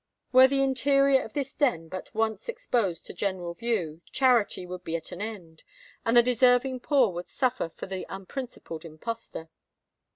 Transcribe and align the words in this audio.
"Were 0.31 0.47
the 0.47 0.63
interior 0.63 1.21
of 1.21 1.33
this 1.33 1.53
den 1.53 1.87
but 1.87 2.15
once 2.15 2.49
exposed 2.49 3.05
to 3.05 3.13
general 3.13 3.53
view, 3.53 4.01
charity 4.11 4.65
would 4.65 4.83
be 4.83 4.95
at 4.95 5.11
an 5.11 5.21
end, 5.21 5.61
and 6.03 6.17
the 6.17 6.23
deserving 6.23 6.79
poor 6.79 7.09
would 7.09 7.29
suffer 7.29 7.69
for 7.69 7.85
the 7.85 8.07
unprincipled 8.09 8.83
impostor." 8.83 9.51